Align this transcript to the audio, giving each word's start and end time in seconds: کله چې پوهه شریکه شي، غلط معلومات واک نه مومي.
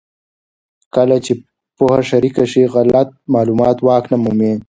کله 0.95 1.17
چې 1.25 1.31
پوهه 1.77 2.01
شریکه 2.09 2.43
شي، 2.51 2.63
غلط 2.75 3.07
معلومات 3.33 3.77
واک 3.87 4.03
نه 4.11 4.17
مومي. 4.23 4.53